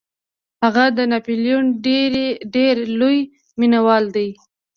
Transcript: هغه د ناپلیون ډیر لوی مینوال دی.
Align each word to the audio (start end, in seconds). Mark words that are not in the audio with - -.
هغه 0.63 0.85
د 0.97 0.99
ناپلیون 1.11 1.65
ډیر 2.55 2.75
لوی 2.99 3.19
مینوال 3.59 4.03
دی. 4.15 4.29